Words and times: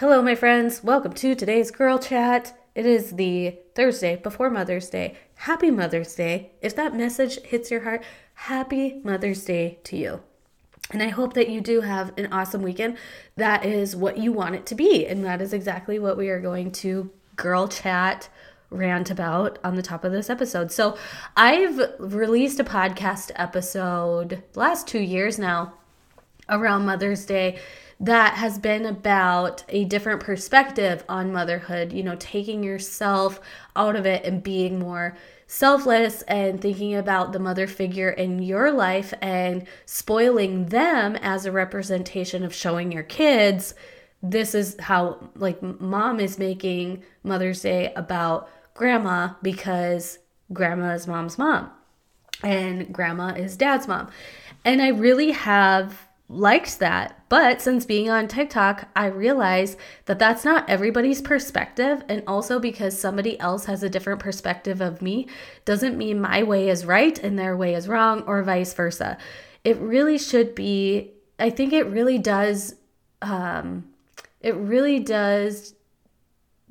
Hello, 0.00 0.22
my 0.22 0.34
friends. 0.34 0.82
Welcome 0.82 1.12
to 1.12 1.34
today's 1.34 1.70
Girl 1.70 1.98
Chat. 1.98 2.58
It 2.74 2.86
is 2.86 3.16
the 3.16 3.58
Thursday 3.74 4.16
before 4.16 4.48
Mother's 4.48 4.88
Day. 4.88 5.14
Happy 5.34 5.70
Mother's 5.70 6.14
Day. 6.14 6.52
If 6.62 6.74
that 6.76 6.96
message 6.96 7.38
hits 7.42 7.70
your 7.70 7.82
heart, 7.82 8.02
happy 8.32 9.02
Mother's 9.04 9.44
Day 9.44 9.78
to 9.84 9.98
you. 9.98 10.22
And 10.90 11.02
I 11.02 11.08
hope 11.08 11.34
that 11.34 11.50
you 11.50 11.60
do 11.60 11.82
have 11.82 12.14
an 12.16 12.32
awesome 12.32 12.62
weekend. 12.62 12.96
That 13.36 13.66
is 13.66 13.94
what 13.94 14.16
you 14.16 14.32
want 14.32 14.54
it 14.54 14.64
to 14.68 14.74
be. 14.74 15.06
And 15.06 15.22
that 15.26 15.42
is 15.42 15.52
exactly 15.52 15.98
what 15.98 16.16
we 16.16 16.30
are 16.30 16.40
going 16.40 16.72
to 16.72 17.10
Girl 17.36 17.68
Chat 17.68 18.30
rant 18.70 19.10
about 19.10 19.58
on 19.62 19.74
the 19.76 19.82
top 19.82 20.02
of 20.02 20.12
this 20.12 20.30
episode. 20.30 20.72
So 20.72 20.96
I've 21.36 21.78
released 21.98 22.58
a 22.58 22.64
podcast 22.64 23.32
episode 23.34 24.42
last 24.54 24.88
two 24.88 25.02
years 25.02 25.38
now 25.38 25.74
around 26.48 26.86
Mother's 26.86 27.26
Day 27.26 27.58
that 28.00 28.34
has 28.34 28.58
been 28.58 28.86
about 28.86 29.62
a 29.68 29.84
different 29.84 30.20
perspective 30.20 31.04
on 31.08 31.32
motherhood, 31.32 31.92
you 31.92 32.02
know, 32.02 32.16
taking 32.18 32.64
yourself 32.64 33.40
out 33.76 33.94
of 33.94 34.06
it 34.06 34.24
and 34.24 34.42
being 34.42 34.78
more 34.78 35.16
selfless 35.46 36.22
and 36.22 36.60
thinking 36.60 36.94
about 36.94 37.32
the 37.32 37.38
mother 37.38 37.66
figure 37.66 38.10
in 38.10 38.40
your 38.40 38.72
life 38.72 39.12
and 39.20 39.66
spoiling 39.84 40.66
them 40.66 41.16
as 41.16 41.44
a 41.44 41.52
representation 41.52 42.42
of 42.42 42.54
showing 42.54 42.90
your 42.90 43.02
kids 43.02 43.74
this 44.22 44.54
is 44.54 44.76
how 44.80 45.30
like 45.34 45.62
mom 45.62 46.20
is 46.20 46.38
making 46.38 47.02
mother's 47.22 47.62
day 47.62 47.92
about 47.96 48.48
grandma 48.74 49.30
because 49.42 50.18
grandma 50.52 50.92
is 50.92 51.06
mom's 51.06 51.38
mom 51.38 51.70
and 52.42 52.92
grandma 52.92 53.28
is 53.28 53.56
dad's 53.56 53.88
mom. 53.88 54.08
And 54.64 54.82
i 54.82 54.88
really 54.88 55.32
have 55.32 56.09
liked 56.30 56.78
that. 56.78 57.24
But 57.28 57.60
since 57.60 57.84
being 57.84 58.08
on 58.08 58.28
TikTok, 58.28 58.88
I 58.94 59.06
realized 59.06 59.76
that 60.06 60.20
that's 60.20 60.44
not 60.44 60.68
everybody's 60.70 61.20
perspective. 61.20 62.04
And 62.08 62.22
also 62.26 62.60
because 62.60 62.98
somebody 62.98 63.38
else 63.40 63.64
has 63.64 63.82
a 63.82 63.90
different 63.90 64.20
perspective 64.20 64.80
of 64.80 65.02
me 65.02 65.26
doesn't 65.64 65.98
mean 65.98 66.20
my 66.20 66.44
way 66.44 66.68
is 66.68 66.86
right 66.86 67.18
and 67.18 67.38
their 67.38 67.56
way 67.56 67.74
is 67.74 67.88
wrong 67.88 68.22
or 68.22 68.42
vice 68.44 68.72
versa. 68.72 69.18
It 69.64 69.76
really 69.78 70.18
should 70.18 70.54
be, 70.54 71.10
I 71.38 71.50
think 71.50 71.72
it 71.72 71.86
really 71.86 72.18
does, 72.18 72.76
um, 73.20 73.88
it 74.40 74.54
really 74.54 75.00
does 75.00 75.74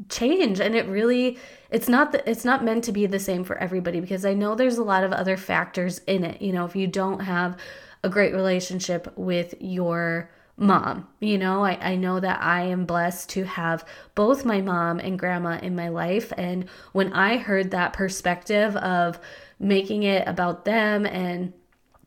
change 0.07 0.61
and 0.61 0.75
it 0.75 0.87
really 0.87 1.37
it's 1.71 1.89
not 1.89 2.13
that 2.13 2.25
it's 2.25 2.45
not 2.45 2.63
meant 2.63 2.85
to 2.85 2.91
be 2.93 3.05
the 3.05 3.19
same 3.19 3.43
for 3.43 3.57
everybody 3.57 3.99
because 3.99 4.23
i 4.23 4.33
know 4.33 4.55
there's 4.55 4.77
a 4.77 4.83
lot 4.83 5.03
of 5.03 5.11
other 5.11 5.35
factors 5.35 5.99
in 6.07 6.23
it 6.23 6.41
you 6.41 6.53
know 6.53 6.63
if 6.63 6.73
you 6.73 6.87
don't 6.87 7.19
have 7.19 7.57
a 8.03 8.09
great 8.09 8.33
relationship 8.33 9.11
with 9.17 9.55
your 9.59 10.29
mom. 10.57 11.07
You 11.19 11.37
know, 11.37 11.63
I, 11.63 11.91
I 11.91 11.95
know 11.95 12.19
that 12.19 12.41
I 12.41 12.63
am 12.63 12.85
blessed 12.85 13.29
to 13.31 13.45
have 13.45 13.85
both 14.13 14.45
my 14.45 14.61
mom 14.61 14.99
and 14.99 15.17
grandma 15.17 15.57
in 15.61 15.75
my 15.75 15.89
life. 15.89 16.33
And 16.37 16.67
when 16.91 17.13
I 17.13 17.37
heard 17.37 17.71
that 17.71 17.93
perspective 17.93 18.75
of 18.75 19.19
making 19.59 20.03
it 20.03 20.27
about 20.27 20.65
them 20.65 21.05
and 21.05 21.53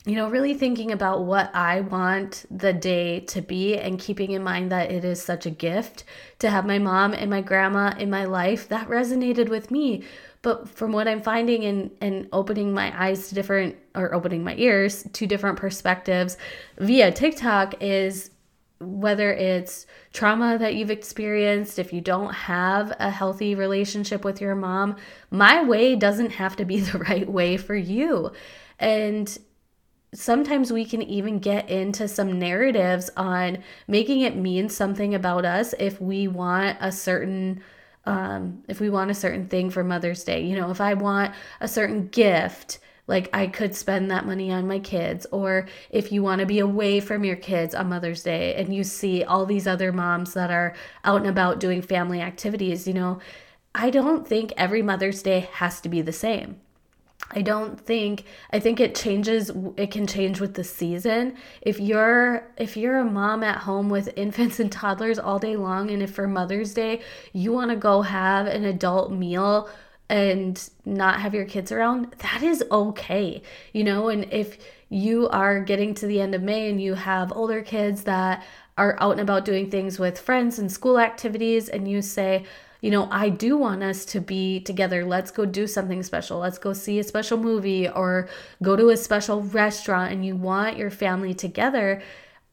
you 0.05 0.17
know, 0.17 0.29
really 0.29 0.55
thinking 0.55 0.91
about 0.91 1.25
what 1.25 1.55
I 1.55 1.81
want 1.81 2.45
the 2.51 2.73
day 2.73 3.21
to 3.21 3.41
be 3.41 3.79
and 3.79 4.01
keeping 4.01 4.33
in 4.33 4.43
mind 4.43 4.73
that 4.73 4.91
it 4.91 5.05
is 5.05 5.23
such 5.23 5.47
a 5.47 5.51
gift 5.51 6.03
to 6.41 6.51
have 6.51 6.67
my 6.67 6.79
mom 6.79 7.13
and 7.13 7.31
my 7.31 7.41
grandma 7.41 7.95
in 7.97 8.11
my 8.11 8.25
life, 8.25 8.69
that 8.69 8.89
resonated 8.89 9.49
with 9.49 9.71
me 9.71 10.03
but 10.43 10.69
from 10.69 10.93
what 10.93 11.09
I'm 11.09 11.23
finding 11.23 11.65
and 11.65 11.91
and 12.01 12.29
opening 12.33 12.75
my 12.75 12.93
eyes 13.01 13.29
to 13.29 13.35
different 13.35 13.77
or 13.95 14.15
opening 14.15 14.45
my 14.45 14.55
ears 14.57 15.07
to 15.13 15.27
different 15.27 15.59
perspectives 15.59 16.37
via 16.79 17.11
TikTok 17.11 17.81
is 17.81 18.31
whether 18.83 19.33
it's 19.33 19.87
trauma 20.13 20.59
that 20.59 20.75
you've 20.75 20.91
experienced, 20.91 21.79
if 21.79 21.93
you 21.93 22.01
don't 22.01 22.35
have 22.35 22.93
a 22.99 23.11
healthy 23.11 23.55
relationship 23.55 24.25
with 24.25 24.41
your 24.41 24.55
mom, 24.55 24.97
my 25.31 25.63
way 25.63 25.95
doesn't 25.95 26.31
have 26.31 26.57
to 26.57 26.65
be 26.65 26.81
the 26.81 26.99
right 26.99 27.29
way 27.29 27.57
for 27.57 27.77
you. 27.77 28.33
And 28.79 29.39
sometimes 30.15 30.73
we 30.73 30.85
can 30.85 31.03
even 31.03 31.39
get 31.39 31.71
into 31.71 32.07
some 32.07 32.39
narratives 32.39 33.09
on 33.17 33.59
making 33.87 34.21
it 34.21 34.37
mean 34.37 34.69
something 34.69 35.15
about 35.15 35.45
us 35.45 35.75
if 35.79 36.01
we 36.01 36.29
want 36.29 36.77
a 36.81 36.93
certain 36.93 37.63
um, 38.05 38.63
if 38.69 38.81
we 38.81 38.91
want 38.91 39.11
a 39.11 39.15
certain 39.15 39.47
thing 39.49 39.71
for 39.71 39.85
Mother's 39.85 40.25
Day. 40.25 40.45
You 40.45 40.57
know, 40.57 40.71
if 40.71 40.81
I 40.81 40.95
want 40.95 41.35
a 41.61 41.69
certain 41.69 42.09
gift, 42.09 42.79
like 43.07 43.29
I 43.33 43.47
could 43.47 43.75
spend 43.75 44.11
that 44.11 44.27
money 44.27 44.53
on 44.53 44.67
my 44.67 44.79
kids. 44.79 45.27
Or 45.31 45.67
if 45.91 46.13
you 46.13 46.23
want 46.23 46.41
to 46.41 46.47
be 46.47 46.59
away 46.59 47.01
from 47.01 47.25
your 47.25 47.37
kids 47.37 47.75
on 47.75 47.89
Mother's 47.89 48.23
Day 48.23 48.55
and 48.55 48.75
you 48.75 48.85
see 48.85 49.25
all 49.25 49.47
these 49.47 49.67
other 49.67 49.93
moms 49.93 50.35
that 50.35 50.51
are 50.51 50.75
out 51.05 51.21
and 51.21 51.31
about 51.31 51.61
doing 51.61 51.83
family 51.83 52.21
activities, 52.21 52.87
you 52.87 52.95
know, 52.95 53.19
I 53.75 53.91
don't 53.91 54.27
think 54.27 54.53
every 54.57 54.83
Mother's 54.83 55.23
Day 55.23 55.49
has 55.53 55.81
to 55.81 55.89
be 55.89 56.03
the 56.03 56.13
same. 56.13 56.61
I 57.35 57.43
don't 57.43 57.81
think 57.81 58.25
I 58.51 58.61
think 58.61 58.81
it 58.81 58.95
changes 58.95 59.51
it 59.77 59.91
can 59.91 60.07
change 60.07 60.41
with 60.41 60.55
the 60.55 60.65
season. 60.65 61.37
If 61.61 61.81
you're 61.81 62.51
if 62.57 62.77
you're 62.77 62.99
a 62.99 63.05
mom 63.05 63.43
at 63.43 63.59
home 63.59 63.89
with 63.89 64.13
infants 64.17 64.61
and 64.61 64.71
toddlers 64.71 65.19
all 65.19 65.39
day 65.39 65.57
long 65.57 65.91
and 65.91 66.03
if 66.03 66.15
for 66.15 66.27
Mother's 66.27 66.75
Day 66.75 67.01
you 67.33 67.53
want 67.53 67.71
to 67.71 67.77
go 67.77 68.03
have 68.03 68.47
an 68.47 68.65
adult 68.65 69.13
meal 69.13 69.69
and 70.09 70.69
not 70.85 71.21
have 71.21 71.35
your 71.35 71.47
kids 71.47 71.73
around, 71.73 72.13
that 72.19 72.43
is 72.43 72.63
okay. 72.71 73.43
You 73.73 73.85
know, 73.85 74.09
and 74.09 74.31
if 74.31 74.59
you 74.91 75.29
are 75.31 75.61
getting 75.61 75.95
to 75.95 76.07
the 76.07 76.21
end 76.21 76.35
of 76.35 76.43
May 76.43 76.69
and 76.69 76.81
you 76.81 76.93
have 76.95 77.33
older 77.33 77.63
kids 77.63 78.05
that 78.05 78.45
are 78.77 78.97
out 79.01 79.13
and 79.13 79.21
about 79.21 79.47
doing 79.47 79.71
things 79.71 79.99
with 79.99 80.19
friends 80.19 80.59
and 80.59 80.71
school 80.71 80.99
activities 80.99 81.71
and 81.71 81.91
you 81.91 82.03
say, 82.03 82.45
you 82.83 82.91
know, 82.91 83.09
I 83.13 83.29
do 83.29 83.57
want 83.57 83.85
us 83.85 84.05
to 84.07 84.21
be 84.21 84.61
together. 84.61 85.05
Let's 85.05 85.31
go 85.31 85.47
do 85.47 85.69
something 85.69 86.03
special. 86.03 86.41
Let's 86.41 86.59
go 86.59 86.73
see 86.73 86.99
a 86.99 87.05
special 87.05 87.39
movie 87.39 87.89
or 87.89 88.29
go 88.61 88.75
to 88.75 88.91
a 88.91 88.97
special 88.97 89.41
restaurant 89.41 90.13
and 90.13 90.27
you 90.27 90.35
want 90.35 90.77
your 90.77 90.91
family 90.91 91.33
together. 91.33 92.03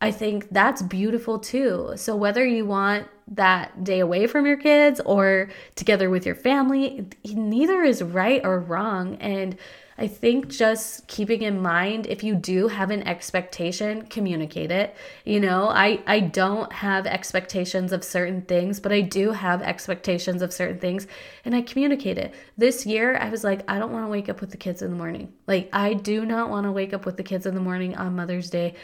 I 0.02 0.12
think 0.12 0.48
that's 0.52 0.84
beautiful 0.84 1.40
too. 1.40 1.94
So, 1.96 2.16
whether 2.16 2.46
you 2.46 2.64
want 2.64 3.08
that 3.32 3.84
day 3.84 4.00
away 4.00 4.28
from 4.28 4.46
your 4.46 4.56
kids 4.56 5.02
or 5.04 5.50
together 5.76 6.12
with 6.12 6.28
your 6.28 6.36
family, 6.36 7.08
neither 7.26 7.82
is 7.82 8.04
right 8.04 8.42
or 8.46 8.60
wrong. 8.60 9.16
And 9.16 9.58
I 10.00 10.08
think 10.08 10.48
just 10.48 11.08
keeping 11.08 11.42
in 11.42 11.62
mind 11.62 12.08
if 12.08 12.24
you 12.24 12.34
do 12.34 12.70
have 12.70 12.90
an 12.90 13.06
expectation, 13.06 14.04
communicate 14.04 14.72
it. 14.72 14.96
You 15.26 15.42
know, 15.42 15.68
I 15.68 16.00
I 16.08 16.22
don't 16.22 16.72
have 16.72 17.06
expectations 17.06 17.92
of 17.92 18.06
certain 18.06 18.44
things, 18.44 18.80
but 18.80 18.94
I 18.94 19.02
do 19.02 19.32
have 19.32 19.62
expectations 19.62 20.42
of 20.42 20.54
certain 20.54 20.80
things 20.80 21.06
and 21.44 21.54
I 21.54 21.62
communicate 21.62 22.18
it. 22.18 22.34
This 22.58 22.86
year 22.86 23.18
I 23.18 23.30
was 23.30 23.44
like 23.44 23.70
I 23.70 23.78
don't 23.78 23.92
want 23.92 24.06
to 24.06 24.10
wake 24.10 24.30
up 24.30 24.40
with 24.40 24.52
the 24.52 24.58
kids 24.58 24.82
in 24.82 24.90
the 24.90 24.96
morning. 24.96 25.34
Like 25.48 25.70
I 25.74 25.96
do 25.96 26.26
not 26.26 26.50
want 26.50 26.66
to 26.66 26.72
wake 26.72 26.94
up 26.94 27.06
with 27.06 27.18
the 27.18 27.24
kids 27.24 27.46
in 27.46 27.54
the 27.54 27.60
morning 27.60 27.98
on 27.98 28.16
Mother's 28.16 28.50
Day 28.50 28.76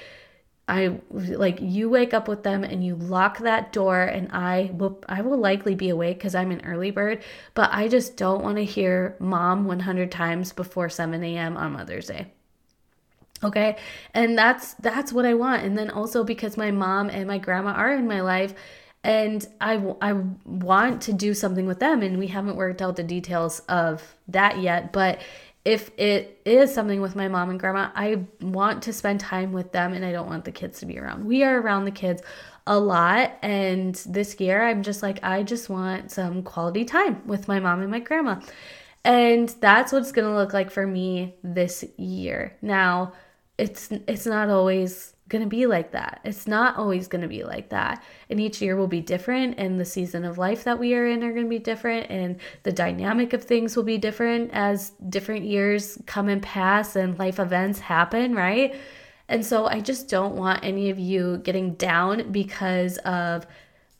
I 0.67 0.99
like 1.11 1.59
you 1.61 1.89
wake 1.89 2.13
up 2.13 2.27
with 2.27 2.41
them 2.41 2.63
and 2.63 2.83
you 2.83 2.95
lock 2.95 3.37
that 3.39 3.71
door 3.71 4.01
and 4.01 4.31
I 4.31 4.71
will 4.73 5.03
I 5.07 5.21
will 5.21 5.37
likely 5.37 5.75
be 5.75 5.89
awake 5.89 6.19
cuz 6.19 6.33
I'm 6.33 6.51
an 6.51 6.65
early 6.65 6.89
bird, 6.89 7.23
but 7.53 7.69
I 7.71 7.87
just 7.87 8.17
don't 8.17 8.43
want 8.43 8.57
to 8.57 8.65
hear 8.65 9.15
mom 9.19 9.65
100 9.65 10.11
times 10.11 10.53
before 10.53 10.89
7 10.89 11.23
a.m. 11.23 11.55
on 11.55 11.73
Mother's 11.73 12.07
Day. 12.07 12.27
Okay? 13.43 13.77
And 14.13 14.37
that's 14.37 14.73
that's 14.75 15.13
what 15.13 15.25
I 15.25 15.35
want. 15.35 15.63
And 15.63 15.77
then 15.77 15.91
also 15.91 16.23
because 16.23 16.57
my 16.57 16.71
mom 16.71 17.09
and 17.09 17.27
my 17.27 17.37
grandma 17.37 17.71
are 17.71 17.93
in 17.93 18.07
my 18.07 18.21
life 18.21 18.55
and 19.03 19.47
I 19.61 19.75
I 20.01 20.13
want 20.45 21.03
to 21.03 21.13
do 21.13 21.35
something 21.35 21.67
with 21.67 21.79
them 21.79 22.01
and 22.01 22.17
we 22.17 22.27
haven't 22.27 22.55
worked 22.55 22.81
out 22.81 22.95
the 22.95 23.03
details 23.03 23.59
of 23.69 24.15
that 24.29 24.59
yet, 24.59 24.91
but 24.91 25.21
if 25.65 25.89
it 25.97 26.39
is 26.45 26.71
something 26.71 27.01
with 27.01 27.15
my 27.15 27.27
mom 27.27 27.49
and 27.49 27.59
grandma, 27.59 27.89
I 27.95 28.23
want 28.39 28.83
to 28.83 28.93
spend 28.93 29.19
time 29.19 29.51
with 29.51 29.71
them 29.71 29.93
and 29.93 30.05
I 30.05 30.11
don't 30.11 30.27
want 30.27 30.45
the 30.45 30.51
kids 30.51 30.79
to 30.79 30.85
be 30.85 30.99
around. 30.99 31.25
We 31.25 31.43
are 31.43 31.59
around 31.59 31.85
the 31.85 31.91
kids 31.91 32.21
a 32.67 32.79
lot. 32.79 33.33
And 33.41 33.95
this 34.07 34.39
year, 34.39 34.63
I'm 34.63 34.83
just 34.83 35.01
like, 35.01 35.23
I 35.23 35.41
just 35.41 35.67
want 35.67 36.11
some 36.11 36.43
quality 36.43 36.85
time 36.85 37.23
with 37.25 37.47
my 37.47 37.59
mom 37.59 37.81
and 37.81 37.89
my 37.89 37.99
grandma. 37.99 38.39
And 39.03 39.49
that's 39.59 39.91
what 39.91 40.03
it's 40.03 40.11
going 40.11 40.27
to 40.27 40.35
look 40.35 40.53
like 40.53 40.69
for 40.69 40.85
me 40.85 41.35
this 41.43 41.83
year. 41.97 42.55
Now, 42.61 43.13
it's 43.57 43.89
it's 44.07 44.25
not 44.25 44.49
always 44.49 45.14
going 45.27 45.43
to 45.43 45.49
be 45.49 45.65
like 45.65 45.91
that. 45.91 46.21
It's 46.23 46.47
not 46.47 46.77
always 46.77 47.07
going 47.07 47.23
to 47.23 47.27
be 47.27 47.43
like 47.43 47.69
that. 47.69 48.03
And 48.29 48.39
each 48.39 48.61
year 48.61 48.75
will 48.75 48.87
be 48.87 49.01
different, 49.01 49.55
and 49.57 49.79
the 49.79 49.85
season 49.85 50.23
of 50.23 50.37
life 50.37 50.63
that 50.65 50.79
we 50.79 50.93
are 50.93 51.07
in 51.07 51.23
are 51.23 51.31
going 51.31 51.45
to 51.45 51.49
be 51.49 51.59
different, 51.59 52.09
and 52.09 52.39
the 52.63 52.71
dynamic 52.71 53.33
of 53.33 53.43
things 53.43 53.75
will 53.75 53.83
be 53.83 53.97
different 53.97 54.51
as 54.53 54.91
different 55.09 55.45
years 55.45 55.97
come 56.05 56.29
and 56.29 56.41
pass 56.41 56.95
and 56.95 57.17
life 57.17 57.39
events 57.39 57.79
happen, 57.79 58.35
right? 58.35 58.75
And 59.27 59.45
so 59.45 59.65
I 59.65 59.79
just 59.79 60.07
don't 60.07 60.35
want 60.35 60.63
any 60.63 60.89
of 60.89 60.99
you 60.99 61.37
getting 61.37 61.73
down 61.73 62.31
because 62.31 62.97
of 62.99 63.47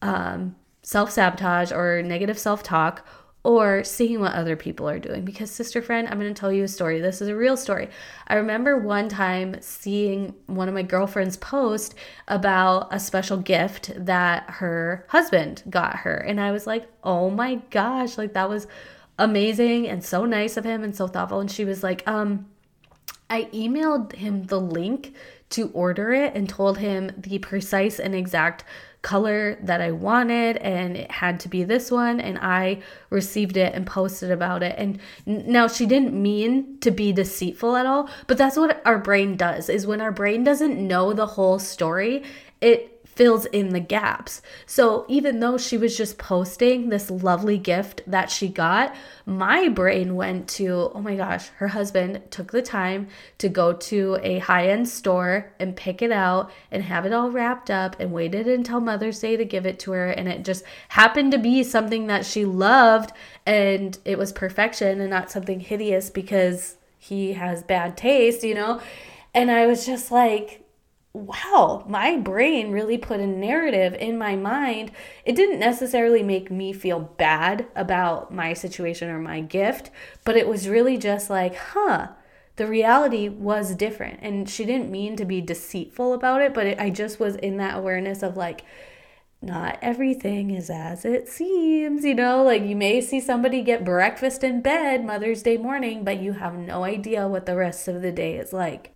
um, 0.02 0.56
self 0.84 1.10
sabotage 1.10 1.72
or 1.72 2.04
negative 2.04 2.38
self 2.38 2.62
talk 2.62 3.08
or 3.46 3.84
seeing 3.84 4.20
what 4.20 4.34
other 4.34 4.56
people 4.56 4.90
are 4.90 4.98
doing. 4.98 5.24
Because, 5.24 5.52
sister 5.52 5.80
friend, 5.80 6.08
I'm 6.08 6.20
going 6.20 6.34
to 6.34 6.40
tell 6.40 6.52
you 6.52 6.64
a 6.64 6.68
story. 6.68 7.00
This 7.00 7.22
is 7.22 7.28
a 7.28 7.36
real 7.36 7.56
story. 7.56 7.90
I 8.28 8.36
remember 8.36 8.80
one 8.80 9.08
time 9.08 9.58
seeing 9.62 10.34
one 10.48 10.68
of 10.68 10.74
my 10.74 10.82
girlfriends 10.82 11.38
post 11.38 11.94
about 12.28 12.88
a 12.92 13.00
special 13.00 13.38
gift 13.38 13.92
that 13.96 14.50
her 14.50 15.06
husband 15.10 15.62
got 15.70 15.98
her. 15.98 16.16
And 16.16 16.42
I 16.42 16.52
was 16.52 16.66
like, 16.66 16.88
oh 17.04 17.30
my 17.30 17.62
gosh, 17.70 18.18
like 18.18 18.34
that 18.34 18.50
was 18.50 18.66
amazing 19.20 19.88
and 19.88 20.04
so 20.04 20.26
nice 20.26 20.58
of 20.58 20.66
him 20.66 20.84
and 20.84 20.96
so 20.96 21.08
thoughtful. 21.08 21.40
And 21.40 21.52
she 21.52 21.66
was 21.66 21.84
like, 21.84 22.06
um, 22.08 22.48
I 23.30 23.44
emailed 23.54 24.14
him 24.14 24.46
the 24.46 24.60
link 24.60 25.14
to 25.52 25.70
order 25.70 26.12
it 26.14 26.34
and 26.34 26.50
told 26.50 26.80
him 26.80 27.12
the 27.16 27.38
precise 27.38 28.00
and 28.00 28.16
exact 28.16 28.64
color 29.06 29.56
that 29.62 29.82
I 29.82 29.92
wanted 29.92 30.58
and 30.58 30.98
it 30.98 31.12
had 31.12 31.40
to 31.42 31.48
be 31.48 31.64
this 31.64 31.92
one 31.92 32.20
and 32.20 32.40
I 32.40 32.82
received 33.12 33.56
it 33.56 33.76
and 33.76 33.86
posted 33.86 34.32
about 34.32 34.64
it. 34.64 34.74
And 34.80 35.00
now 35.28 35.68
she 35.68 35.86
didn't 35.86 36.20
mean 36.20 36.80
to 36.80 36.90
be 36.90 37.14
deceitful 37.14 37.76
at 37.76 37.86
all 37.86 38.10
but 38.26 38.40
that's 38.40 38.58
what 38.58 38.82
our 38.84 38.98
brain 38.98 39.38
does 39.38 39.70
is 39.70 39.86
when 39.86 40.02
our 40.02 40.12
brain 40.12 40.44
doesn't 40.44 40.76
know 40.76 41.14
the 41.14 41.28
whole 41.28 41.60
story 41.60 42.24
it 42.62 42.95
fills 43.16 43.46
in 43.46 43.70
the 43.70 43.80
gaps. 43.80 44.42
So 44.66 45.06
even 45.08 45.40
though 45.40 45.58
she 45.58 45.78
was 45.78 45.98
just 45.98 46.18
posting 46.18 46.90
this 46.90 47.10
lovely 47.10 47.58
gift 47.58 48.02
that 48.06 48.30
she 48.30 48.50
got, 48.50 48.94
my 49.26 49.70
brain 49.70 50.16
went 50.16 50.50
to, 50.50 50.92
oh 50.94 51.02
my 51.02 51.16
gosh, 51.16 51.48
her 51.58 51.70
husband 51.70 52.22
took 52.30 52.52
the 52.52 52.62
time 52.62 53.08
to 53.38 53.48
go 53.48 53.74
to 53.74 54.20
a 54.22 54.40
high 54.40 54.68
end 54.68 54.90
store 54.90 55.54
and 55.60 55.76
pick 55.76 56.02
it 56.02 56.12
out 56.12 56.52
and 56.72 56.84
have 56.84 57.06
it 57.06 57.14
all 57.14 57.32
wrapped 57.32 57.72
up 57.72 57.96
and 58.00 58.12
waited 58.12 58.48
until 58.48 58.82
Mother's 58.82 59.20
Day 59.20 59.38
to 59.38 59.46
give 59.46 59.66
it 59.66 59.80
to 59.80 59.92
her. 59.94 60.08
And 60.08 60.28
it 60.28 60.44
just 60.44 60.66
happened 60.90 61.32
to 61.32 61.38
be 61.38 61.64
something 61.64 62.08
that 62.08 62.26
she 62.26 62.44
loved 62.44 63.12
and 63.46 63.98
it 64.04 64.18
was 64.18 64.34
perfection 64.34 65.00
and 65.00 65.10
not 65.10 65.32
something 65.32 65.62
hideous 65.62 66.10
because 66.10 66.76
he 67.00 67.34
has 67.34 67.64
bad 67.64 67.96
taste, 67.96 68.44
you 68.44 68.56
know? 68.56 68.82
And 69.34 69.52
I 69.52 69.68
was 69.68 69.86
just 69.86 70.12
like, 70.12 70.65
wow, 71.16 71.86
my 71.88 72.18
brain 72.18 72.72
really 72.72 72.98
put 72.98 73.20
a 73.20 73.28
narrative 73.28 73.94
in 73.94 74.18
my 74.18 74.36
mind. 74.36 74.92
It 75.24 75.36
didn't 75.36 75.60
necessarily 75.60 76.22
make 76.22 76.52
me 76.52 76.74
feel 76.74 77.00
bad 77.00 77.68
about 77.76 78.34
my 78.34 78.54
situation 78.54 79.10
or 79.10 79.20
my 79.20 79.40
gift, 79.40 79.92
but 80.26 80.36
it 80.36 80.48
was 80.48 80.68
really 80.68 80.98
just 80.98 81.30
like, 81.30 81.56
huh, 81.56 82.10
the 82.58 82.68
reality 82.68 83.30
was 83.30 83.76
different. 83.76 84.20
And 84.22 84.50
she 84.50 84.66
didn't 84.66 84.92
mean 84.92 85.16
to 85.16 85.26
be 85.26 85.42
deceitful 85.42 86.14
about 86.14 86.42
it, 86.42 86.54
but 86.54 86.68
it, 86.68 86.80
I 86.80 86.90
just 86.90 87.20
was 87.20 87.36
in 87.38 87.58
that 87.58 87.78
awareness 87.78 88.22
of 88.22 88.36
like, 88.36 88.64
not 89.42 89.78
everything 89.82 90.50
is 90.50 90.70
as 90.70 91.06
it 91.06 91.28
seems, 91.30 92.04
you 92.04 92.16
know, 92.16 92.44
like 92.44 92.64
you 92.64 92.76
may 92.76 93.00
see 93.00 93.20
somebody 93.20 93.62
get 93.62 93.86
breakfast 93.86 94.44
in 94.44 94.62
bed 94.62 95.06
Mother's 95.06 95.44
Day 95.44 95.58
morning, 95.58 96.04
but 96.04 96.20
you 96.20 96.34
have 96.34 96.56
no 96.56 96.84
idea 96.84 97.28
what 97.28 97.46
the 97.46 97.56
rest 97.56 97.88
of 97.88 98.02
the 98.02 98.12
day 98.12 98.38
is 98.38 98.52
like. 98.52 98.95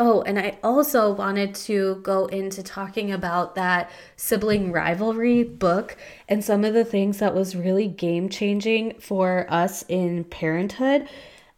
Oh, 0.00 0.22
and 0.22 0.38
I 0.38 0.58
also 0.62 1.12
wanted 1.12 1.56
to 1.56 1.96
go 2.04 2.26
into 2.26 2.62
talking 2.62 3.10
about 3.10 3.56
that 3.56 3.90
sibling 4.14 4.70
rivalry 4.70 5.42
book 5.42 5.96
and 6.28 6.44
some 6.44 6.64
of 6.64 6.72
the 6.72 6.84
things 6.84 7.18
that 7.18 7.34
was 7.34 7.56
really 7.56 7.88
game 7.88 8.28
changing 8.28 8.94
for 9.00 9.44
us 9.48 9.84
in 9.88 10.22
parenthood. 10.22 11.08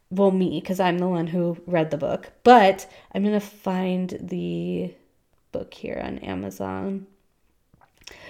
Well, 0.09 0.31
me, 0.31 0.59
because 0.59 0.79
I'm 0.79 0.97
the 0.97 1.07
one 1.07 1.27
who 1.27 1.57
read 1.67 1.91
the 1.91 1.97
book, 1.97 2.31
but 2.43 2.91
I'm 3.13 3.21
going 3.21 3.39
to 3.39 3.45
find 3.45 4.17
the 4.19 4.91
book 5.51 5.75
here 5.75 6.01
on 6.03 6.17
Amazon. 6.17 7.05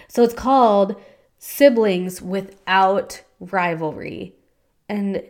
So 0.09 0.23
it's 0.23 0.33
called 0.33 1.01
Siblings 1.39 2.21
Without 2.21 3.23
Rivalry. 3.39 4.35
And 4.89 5.23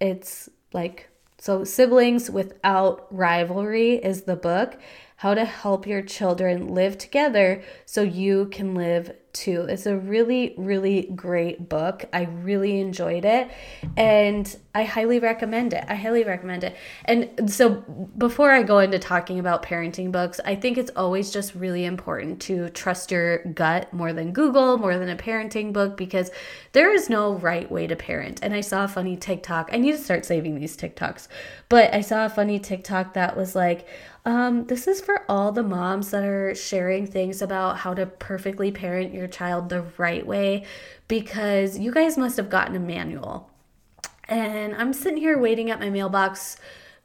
it's 0.00 0.48
like 0.72 1.08
so, 1.42 1.64
Siblings 1.64 2.30
Without 2.30 3.08
Rivalry 3.10 3.94
is 3.94 4.22
the 4.22 4.36
book. 4.36 4.78
How 5.22 5.34
to 5.34 5.44
Help 5.44 5.86
Your 5.86 6.02
Children 6.02 6.74
Live 6.74 6.98
Together 6.98 7.62
So 7.86 8.02
You 8.02 8.46
Can 8.46 8.74
Live 8.74 9.14
Too. 9.32 9.66
It's 9.68 9.86
a 9.86 9.96
really, 9.96 10.52
really 10.58 11.12
great 11.14 11.68
book. 11.68 12.06
I 12.12 12.22
really 12.24 12.80
enjoyed 12.80 13.24
it 13.24 13.48
and 13.96 14.56
I 14.74 14.84
highly 14.84 15.18
recommend 15.18 15.74
it. 15.74 15.84
I 15.86 15.94
highly 15.94 16.24
recommend 16.24 16.64
it. 16.64 16.76
And 17.04 17.50
so, 17.50 17.70
before 18.16 18.50
I 18.50 18.62
go 18.62 18.78
into 18.78 18.98
talking 18.98 19.38
about 19.38 19.62
parenting 19.62 20.10
books, 20.10 20.40
I 20.44 20.54
think 20.54 20.78
it's 20.78 20.90
always 20.96 21.30
just 21.30 21.54
really 21.54 21.84
important 21.84 22.40
to 22.42 22.70
trust 22.70 23.10
your 23.10 23.44
gut 23.44 23.92
more 23.92 24.12
than 24.12 24.32
Google, 24.32 24.78
more 24.78 24.98
than 24.98 25.10
a 25.10 25.16
parenting 25.16 25.72
book, 25.72 25.96
because 25.96 26.30
there 26.72 26.92
is 26.92 27.10
no 27.10 27.34
right 27.34 27.70
way 27.70 27.86
to 27.86 27.96
parent. 27.96 28.40
And 28.42 28.54
I 28.54 28.62
saw 28.62 28.84
a 28.84 28.88
funny 28.88 29.16
TikTok. 29.16 29.68
I 29.72 29.76
need 29.76 29.92
to 29.92 29.98
start 29.98 30.24
saving 30.24 30.58
these 30.58 30.76
TikToks, 30.76 31.28
but 31.68 31.92
I 31.92 32.00
saw 32.00 32.24
a 32.24 32.30
funny 32.30 32.58
TikTok 32.58 33.12
that 33.14 33.36
was 33.36 33.54
like, 33.54 33.86
um, 34.24 34.66
this 34.66 34.86
is 34.86 35.00
for 35.00 35.11
all 35.28 35.52
the 35.52 35.62
moms 35.62 36.10
that 36.10 36.24
are 36.24 36.54
sharing 36.54 37.06
things 37.06 37.42
about 37.42 37.78
how 37.78 37.94
to 37.94 38.06
perfectly 38.06 38.70
parent 38.70 39.14
your 39.14 39.28
child 39.28 39.68
the 39.68 39.84
right 39.98 40.26
way 40.26 40.64
because 41.08 41.78
you 41.78 41.92
guys 41.92 42.18
must 42.18 42.36
have 42.36 42.50
gotten 42.50 42.76
a 42.76 42.80
manual. 42.80 43.50
And 44.28 44.74
I'm 44.74 44.92
sitting 44.92 45.18
here 45.18 45.38
waiting 45.38 45.70
at 45.70 45.80
my 45.80 45.90
mailbox 45.90 46.56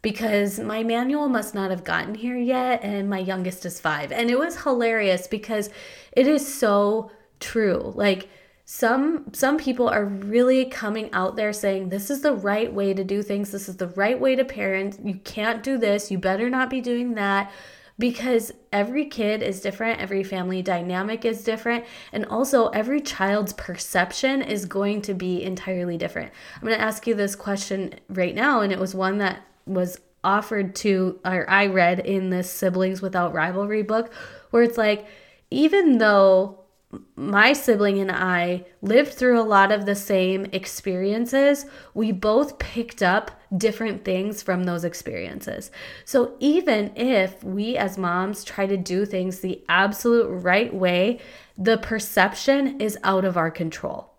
because 0.02 0.60
my 0.60 0.84
manual 0.84 1.28
must 1.28 1.56
not 1.56 1.72
have 1.72 1.84
gotten 1.84 2.16
here 2.16 2.38
yet, 2.38 2.84
and 2.84 3.10
my 3.10 3.20
youngest 3.20 3.66
is 3.66 3.80
five. 3.80 4.12
And 4.12 4.30
it 4.30 4.38
was 4.38 4.64
hilarious 4.64 5.28
because 5.28 5.70
it 6.12 6.28
is 6.28 6.54
so 6.54 7.12
true. 7.40 7.92
Like, 7.96 8.30
some 8.70 9.24
some 9.32 9.58
people 9.58 9.88
are 9.88 10.04
really 10.04 10.66
coming 10.66 11.10
out 11.14 11.38
there 11.38 11.54
saying 11.54 11.88
this 11.88 12.10
is 12.10 12.20
the 12.20 12.34
right 12.34 12.74
way 12.74 12.94
to 12.94 13.02
do 13.02 13.24
things 13.24 13.52
this 13.52 13.70
is 13.70 13.78
the 13.78 13.88
right 13.88 14.20
way 14.20 14.36
to 14.36 14.44
parent 14.44 15.00
you 15.06 15.16
can't 15.24 15.64
do 15.64 15.78
this 15.78 16.12
you 16.12 16.18
better 16.18 16.50
not 16.50 16.70
be 16.70 16.82
doing 16.82 17.14
that 17.14 17.50
because 18.00 18.52
every 18.72 19.06
kid 19.06 19.42
is 19.42 19.62
different 19.62 20.00
every 20.00 20.24
family 20.24 20.62
dynamic 20.62 21.26
is 21.26 21.44
different 21.44 21.84
and 22.12 22.26
also 22.26 22.68
every 22.70 23.02
child's 23.02 23.54
perception 23.54 24.42
is 24.42 24.66
going 24.66 25.02
to 25.02 25.14
be 25.14 25.44
entirely 25.44 25.98
different. 25.98 26.32
I'm 26.56 26.68
going 26.68 26.78
to 26.78 26.84
ask 26.84 27.08
you 27.08 27.16
this 27.16 27.36
question 27.36 27.96
right 28.10 28.36
now 28.36 28.62
and 28.62 28.72
it 28.72 28.80
was 28.80 28.94
one 28.94 29.18
that 29.20 29.42
was 29.66 30.00
offered 30.24 30.76
to 30.76 31.20
or 31.24 31.50
i 31.50 31.68
read 31.68 32.00
in 32.00 32.32
this 32.32 32.50
siblings 32.50 33.02
without 33.02 33.34
rivalry 33.34 33.84
book 33.84 34.12
where 34.50 34.64
it's 34.64 34.78
like 34.78 35.06
even 35.52 36.00
though 36.00 36.60
my 37.16 37.52
sibling 37.52 38.00
and 38.00 38.12
I 38.12 38.66
lived 38.82 39.14
through 39.14 39.40
a 39.40 39.44
lot 39.44 39.72
of 39.72 39.86
the 39.86 39.96
same 39.96 40.46
experiences. 40.54 41.66
We 41.94 42.14
both 42.14 42.60
picked 42.60 43.04
up 43.04 43.32
different 43.58 44.06
things 44.06 44.42
from 44.42 44.64
those 44.64 44.86
experiences. 44.86 45.70
So 46.06 46.36
even 46.40 46.96
if 46.96 47.44
we 47.44 47.76
as 47.76 47.98
moms 47.98 48.44
try 48.44 48.68
to 48.68 48.78
do 48.78 49.06
things 49.06 49.40
the 49.40 49.64
absolute 49.68 50.28
right 50.30 50.74
way, 50.74 51.20
the 51.58 51.78
perception 51.78 52.80
is 52.80 52.98
out 53.04 53.26
of 53.26 53.36
our 53.36 53.52
control. 53.52 54.14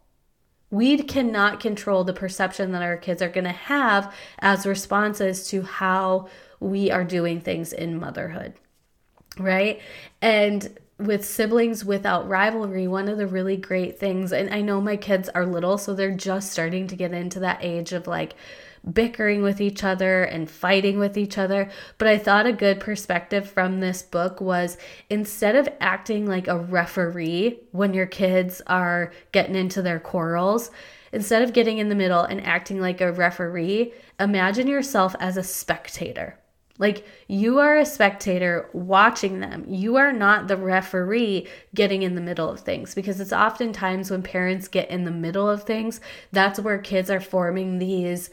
We 0.71 0.99
cannot 0.99 1.61
control 1.61 2.05
the 2.05 2.13
perception 2.13 2.73
that 2.73 2.83
our 2.83 2.99
kids 2.99 3.23
are 3.23 3.31
going 3.31 3.45
to 3.45 3.51
have 3.51 4.13
as 4.41 4.67
responses 4.67 5.49
to 5.49 5.63
how 5.63 6.29
we 6.61 6.91
are 6.91 7.05
doing 7.05 7.41
things 7.41 7.73
in 7.73 7.99
motherhood. 7.99 8.53
Right? 9.39 9.81
And 10.21 10.79
with 10.99 11.25
siblings 11.25 11.85
without 11.85 12.29
rivalry, 12.29 12.89
one 12.89 13.09
of 13.09 13.19
the 13.19 13.27
really 13.27 13.57
great 13.57 13.99
things, 13.99 14.33
and 14.33 14.53
I 14.53 14.61
know 14.63 14.81
my 14.81 14.97
kids 14.97 15.29
are 15.29 15.47
little, 15.47 15.79
so 15.79 15.95
they're 15.95 16.11
just 16.11 16.51
starting 16.51 16.89
to 16.89 16.97
get 16.97 17.13
into 17.13 17.41
that 17.41 17.61
age 17.63 17.93
of 17.93 18.09
like 18.09 18.35
bickering 18.93 19.43
with 19.43 19.61
each 19.61 19.85
other 19.85 20.25
and 20.25 20.51
fighting 20.51 20.99
with 20.99 21.17
each 21.17 21.39
other. 21.39 21.71
But 21.99 22.09
I 22.09 22.19
thought 22.19 22.47
a 22.47 22.53
good 22.53 22.81
perspective 22.81 23.49
from 23.49 23.81
this 23.81 24.03
book 24.03 24.41
was 24.41 24.77
instead 25.09 25.55
of 25.55 25.69
acting 25.81 26.27
like 26.27 26.49
a 26.49 26.59
referee 26.59 27.61
when 27.71 27.95
your 27.95 28.07
kids 28.07 28.61
are 28.67 29.13
getting 29.31 29.55
into 29.55 29.83
their 29.83 30.01
quarrels, 30.01 30.71
instead 31.13 31.43
of 31.43 31.53
getting 31.53 31.79
in 31.79 31.89
the 31.89 31.95
middle 31.95 32.23
and 32.23 32.45
acting 32.45 32.81
like 32.81 33.01
a 33.01 33.13
referee, 33.13 33.93
imagine 34.19 34.67
yourself 34.67 35.15
as 35.21 35.37
a 35.37 35.45
spectator 35.45 36.39
like 36.79 37.07
you 37.27 37.59
are 37.59 37.77
a 37.77 37.87
spectator 37.87 38.71
watching 38.73 39.41
them. 39.41 39.65
You 39.69 39.97
are 39.97 40.13
not 40.13 40.49
the 40.49 40.57
referee 40.57 41.49
getting 41.75 42.03
in 42.03 42.15
the 42.15 42.21
middle 42.21 42.49
of 42.49 42.61
things 42.61 42.95
because 42.95 43.21
it's 43.21 43.33
oftentimes 43.33 44.11
when 44.11 44.23
parents 44.23 44.69
get 44.69 44.91
in 44.91 45.05
the 45.05 45.11
middle 45.11 45.49
of 45.49 45.65
things, 45.65 46.01
that's 46.33 46.61
where 46.61 46.79
kids 46.79 47.11
are 47.11 47.21
forming 47.21 47.79
these 47.79 48.31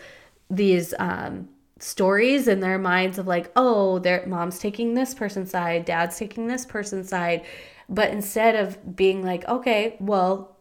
these 0.50 0.94
um 1.00 1.50
stories 1.80 2.48
in 2.48 2.60
their 2.60 2.78
minds 2.78 3.18
of 3.18 3.28
like, 3.28 3.52
oh, 3.56 4.00
their 4.00 4.26
mom's 4.26 4.60
taking 4.60 4.94
this 4.94 5.14
person's 5.14 5.52
side, 5.52 5.86
dad's 5.86 6.18
taking 6.18 6.48
this 6.48 6.66
person's 6.66 7.10
side. 7.10 7.44
But 7.90 8.12
instead 8.12 8.56
of 8.56 8.96
being 8.96 9.24
like, 9.24 9.48
okay, 9.48 9.96
well, 10.00 10.56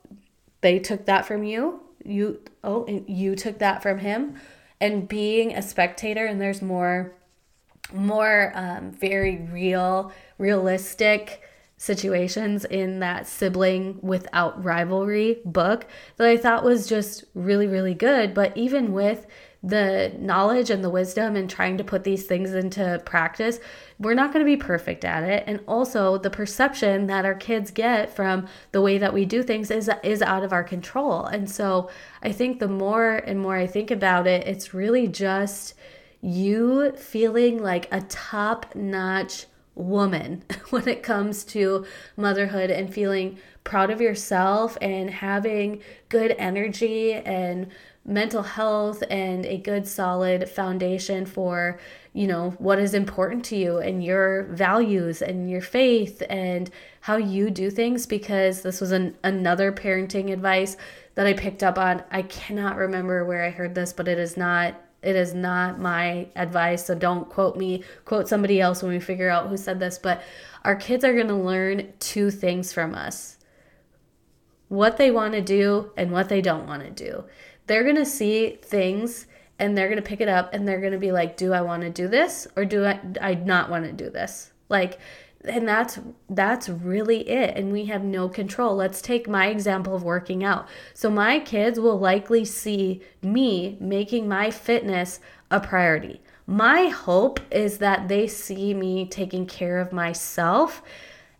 they 0.60 0.78
took 0.78 1.06
that 1.06 1.26
from 1.26 1.44
you, 1.44 1.80
you 2.04 2.40
oh, 2.62 2.86
you 3.06 3.36
took 3.36 3.58
that 3.58 3.82
from 3.82 3.98
him, 3.98 4.36
and 4.80 5.08
being 5.08 5.54
a 5.54 5.62
spectator, 5.62 6.26
and 6.26 6.40
there's 6.40 6.62
more 6.62 7.14
more 7.94 8.52
um, 8.54 8.90
very 8.92 9.38
real, 9.50 10.12
realistic 10.38 11.42
situations 11.76 12.64
in 12.64 13.00
that 13.00 13.26
sibling 13.26 13.98
without 14.00 14.62
rivalry 14.62 15.38
book 15.44 15.86
that 16.16 16.26
I 16.26 16.36
thought 16.36 16.64
was 16.64 16.86
just 16.86 17.24
really, 17.34 17.66
really 17.66 17.94
good. 17.94 18.32
But 18.32 18.56
even 18.56 18.92
with 18.92 19.26
the 19.62 20.14
knowledge 20.18 20.68
and 20.68 20.84
the 20.84 20.90
wisdom 20.90 21.36
and 21.36 21.48
trying 21.48 21.78
to 21.78 21.84
put 21.84 22.04
these 22.04 22.26
things 22.26 22.52
into 22.52 23.00
practice, 23.06 23.58
we're 23.98 24.14
not 24.14 24.32
going 24.32 24.44
to 24.44 24.50
be 24.50 24.58
perfect 24.58 25.04
at 25.04 25.24
it. 25.24 25.44
And 25.46 25.60
also, 25.66 26.18
the 26.18 26.30
perception 26.30 27.06
that 27.06 27.24
our 27.24 27.34
kids 27.34 27.70
get 27.70 28.14
from 28.14 28.46
the 28.72 28.82
way 28.82 28.98
that 28.98 29.14
we 29.14 29.24
do 29.24 29.42
things 29.42 29.70
is 29.70 29.90
is 30.02 30.20
out 30.20 30.44
of 30.44 30.52
our 30.52 30.64
control. 30.64 31.24
And 31.24 31.50
so, 31.50 31.88
I 32.22 32.30
think 32.30 32.60
the 32.60 32.68
more 32.68 33.16
and 33.16 33.40
more 33.40 33.56
I 33.56 33.66
think 33.66 33.90
about 33.90 34.26
it, 34.26 34.46
it's 34.46 34.74
really 34.74 35.08
just 35.08 35.74
you 36.24 36.90
feeling 36.92 37.62
like 37.62 37.86
a 37.92 38.00
top-notch 38.00 39.44
woman 39.74 40.42
when 40.70 40.88
it 40.88 41.02
comes 41.02 41.44
to 41.44 41.84
motherhood 42.16 42.70
and 42.70 42.92
feeling 42.92 43.36
proud 43.62 43.90
of 43.90 44.00
yourself 44.00 44.78
and 44.80 45.10
having 45.10 45.82
good 46.08 46.34
energy 46.38 47.12
and 47.12 47.66
mental 48.06 48.42
health 48.42 49.02
and 49.10 49.44
a 49.44 49.58
good 49.58 49.86
solid 49.86 50.48
foundation 50.48 51.26
for 51.26 51.78
you 52.12 52.26
know 52.26 52.50
what 52.58 52.78
is 52.78 52.94
important 52.94 53.44
to 53.44 53.56
you 53.56 53.78
and 53.78 54.04
your 54.04 54.44
values 54.44 55.20
and 55.20 55.50
your 55.50 55.62
faith 55.62 56.22
and 56.30 56.70
how 57.00 57.16
you 57.16 57.50
do 57.50 57.70
things 57.70 58.06
because 58.06 58.62
this 58.62 58.80
was 58.80 58.92
an, 58.92 59.14
another 59.24 59.72
parenting 59.72 60.32
advice 60.32 60.76
that 61.16 61.26
I 61.26 61.32
picked 61.32 61.62
up 61.62 61.78
on. 61.78 62.02
I 62.10 62.22
cannot 62.22 62.76
remember 62.76 63.24
where 63.24 63.44
I 63.44 63.50
heard 63.50 63.74
this 63.74 63.92
but 63.92 64.08
it 64.08 64.18
is 64.18 64.36
not 64.36 64.74
it 65.04 65.16
is 65.16 65.34
not 65.34 65.78
my 65.78 66.26
advice 66.36 66.86
so 66.86 66.94
don't 66.94 67.28
quote 67.28 67.56
me 67.56 67.82
quote 68.04 68.28
somebody 68.28 68.60
else 68.60 68.82
when 68.82 68.92
we 68.92 69.00
figure 69.00 69.28
out 69.28 69.48
who 69.48 69.56
said 69.56 69.78
this 69.78 69.98
but 69.98 70.22
our 70.64 70.74
kids 70.74 71.04
are 71.04 71.14
going 71.14 71.28
to 71.28 71.34
learn 71.34 71.92
two 72.00 72.30
things 72.30 72.72
from 72.72 72.94
us 72.94 73.36
what 74.68 74.96
they 74.96 75.10
want 75.10 75.32
to 75.32 75.40
do 75.40 75.90
and 75.96 76.10
what 76.10 76.28
they 76.28 76.40
don't 76.40 76.66
want 76.66 76.82
to 76.82 76.90
do 76.90 77.24
they're 77.66 77.84
going 77.84 77.96
to 77.96 78.06
see 78.06 78.58
things 78.62 79.26
and 79.58 79.76
they're 79.76 79.88
going 79.88 80.02
to 80.02 80.08
pick 80.08 80.20
it 80.20 80.28
up 80.28 80.52
and 80.52 80.66
they're 80.66 80.80
going 80.80 80.92
to 80.92 80.98
be 80.98 81.12
like, 81.12 81.36
do 81.36 81.52
I 81.52 81.60
want 81.60 81.82
to 81.82 81.90
do 81.90 82.08
this 82.08 82.46
or 82.56 82.64
do 82.64 82.84
I, 82.84 83.00
I 83.20 83.34
not 83.34 83.70
want 83.70 83.84
to 83.84 83.92
do 83.92 84.10
this? 84.10 84.52
Like, 84.68 84.98
and 85.46 85.68
that's 85.68 85.98
that's 86.30 86.68
really 86.68 87.28
it 87.28 87.56
and 87.56 87.72
we 87.72 87.86
have 87.86 88.02
no 88.02 88.28
control. 88.28 88.74
Let's 88.76 89.02
take 89.02 89.28
my 89.28 89.48
example 89.48 89.94
of 89.94 90.02
working 90.02 90.42
out. 90.42 90.68
So 90.94 91.10
my 91.10 91.38
kids 91.38 91.78
will 91.78 91.98
likely 91.98 92.44
see 92.44 93.02
me 93.22 93.76
making 93.80 94.28
my 94.28 94.50
fitness 94.50 95.20
a 95.50 95.60
priority. 95.60 96.20
My 96.46 96.86
hope 96.86 97.40
is 97.50 97.78
that 97.78 98.08
they 98.08 98.26
see 98.26 98.74
me 98.74 99.06
taking 99.06 99.46
care 99.46 99.78
of 99.78 99.92
myself 99.92 100.82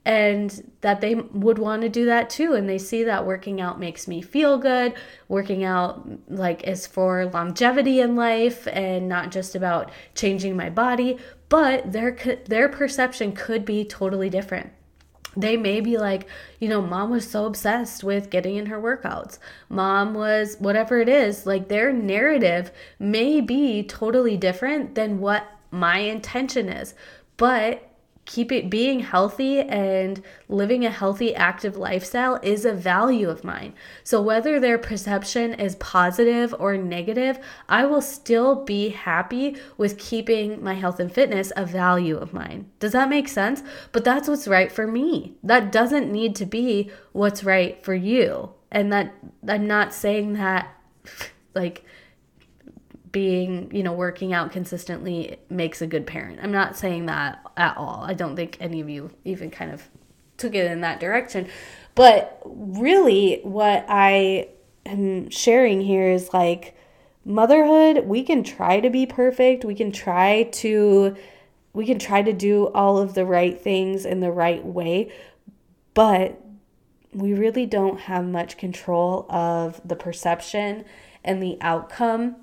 and 0.05 0.71
that 0.83 1.01
they 1.01 1.15
would 1.15 1.59
want 1.59 1.83
to 1.83 1.89
do 1.89 2.05
that 2.05 2.29
too 2.29 2.53
and 2.55 2.69
they 2.69 2.79
see 2.79 3.05
that 3.05 3.25
working 3.27 3.61
out 3.61 3.81
makes 3.81 4.07
me 4.07 4.21
feel 4.21 4.59
good 4.59 4.93
working 5.29 5.65
out 5.65 6.07
like 6.29 6.63
is 6.65 6.87
for 6.87 7.27
longevity 7.27 8.01
in 8.01 8.15
life 8.15 8.69
and 8.71 9.09
not 9.09 9.31
just 9.31 9.55
about 9.55 9.91
changing 10.15 10.57
my 10.57 10.69
body 10.69 11.19
but 11.49 11.91
their 11.93 12.17
their 12.47 12.69
perception 12.69 13.33
could 13.33 13.65
be 13.65 13.85
totally 13.85 14.29
different 14.29 14.71
they 15.37 15.57
may 15.57 15.81
be 15.81 15.99
like, 15.99 16.29
you 16.61 16.69
know, 16.69 16.81
mom 16.81 17.11
was 17.11 17.29
so 17.29 17.47
obsessed 17.47 18.05
with 18.05 18.31
getting 18.31 18.57
in 18.57 18.67
her 18.67 18.81
workouts. 18.81 19.39
Mom 19.69 20.15
was 20.15 20.57
whatever 20.59 21.01
it 21.01 21.09
is, 21.09 21.47
like 21.47 21.69
their 21.69 21.93
narrative 21.93 22.71
may 22.99 23.41
be 23.41 23.83
totally 23.83 24.37
different 24.37 24.95
than 24.95 25.19
what 25.19 25.45
my 25.71 25.99
intention 25.99 26.69
is. 26.69 26.95
But 27.37 27.94
keep 28.25 28.51
it 28.51 28.71
being 28.71 29.01
healthy 29.01 29.61
and 29.61 30.23
living 30.49 30.85
a 30.85 30.91
healthy 30.91 31.35
active 31.35 31.77
lifestyle 31.77 32.39
is 32.43 32.65
a 32.65 32.73
value 32.73 33.29
of 33.29 33.45
mine. 33.45 33.75
So 34.03 34.23
whether 34.23 34.59
their 34.59 34.79
perception 34.79 35.55
is 35.55 35.77
positive 35.77 36.55
or 36.59 36.77
negative 36.77 37.39
i 37.69 37.85
will 37.85 38.01
still 38.01 38.65
be 38.65 38.91
happy 38.91 39.57
with 39.77 39.99
keeping 39.99 40.63
my 40.63 40.75
health 40.75 41.01
and 41.01 41.13
fitness 41.13 41.53
a 41.57 41.65
value 41.65 42.17
of 42.17 42.33
mine. 42.33 42.71
Does 42.79 42.93
that 42.93 43.09
make 43.09 43.29
sense? 43.29 43.63
But 43.93 44.05
that's 44.05 44.29
what's 44.29 44.49
right 44.49 44.71
for 44.71 44.87
me. 44.87 45.35
That 45.43 45.73
doesn't 45.73 46.11
need 46.11 46.35
to 46.37 46.47
be 46.47 46.91
what's 47.13 47.45
right 47.45 47.83
for 47.85 47.95
you. 47.95 48.51
And 48.71 48.93
that 48.93 49.15
i'm 49.49 49.67
not 49.67 49.95
saying 49.95 50.35
that 50.35 50.75
like 51.55 51.85
being, 53.15 53.73
you 53.73 53.85
know, 53.85 53.93
working 53.93 54.33
out 54.33 54.51
consistently 54.51 55.39
makes 55.49 55.81
a 55.81 55.87
good 55.87 56.05
parent. 56.05 56.41
I'm 56.43 56.51
not 56.51 56.77
saying 56.77 57.07
that 57.07 57.41
at 57.57 57.77
all. 57.77 58.03
I 58.05 58.13
don't 58.13 58.35
think 58.35 58.57
any 58.59 58.81
of 58.81 58.91
you 58.91 59.13
even 59.25 59.53
kind 59.53 59.71
of 59.71 59.89
took 60.37 60.53
it 60.57 60.69
in 60.69 60.81
that 60.81 60.99
direction. 60.99 61.47
But 61.95 62.43
really, 62.45 63.39
what 63.45 63.87
I 63.89 64.49
am 64.85 65.31
sharing 65.31 65.81
here 65.81 66.11
is 66.11 66.35
like 66.35 66.77
motherhood, 67.25 68.05
we 68.05 68.25
can 68.25 68.43
try 68.43 68.81
to 68.81 68.91
be 68.91 69.07
perfect. 69.07 69.65
We 69.65 69.77
can 69.77 69.93
try 69.93 70.49
to 70.55 71.17
we 71.73 71.87
can 71.87 72.01
try 72.01 72.23
to 72.23 72.33
do 72.33 72.67
all 72.69 72.99
of 72.99 73.15
the 73.15 73.25
right 73.25 73.61
things 73.61 74.05
in 74.05 74.19
the 74.19 74.33
right 74.33 74.65
way, 74.65 75.13
but 75.95 76.41
we 77.13 77.33
really 77.33 77.67
don't 77.67 78.01
have 78.01 78.25
much 78.25 78.57
control 78.57 79.27
of 79.29 79.81
the 79.85 79.95
perception 79.95 80.85
and 81.25 81.41
the 81.41 81.59
outcome 81.61 82.37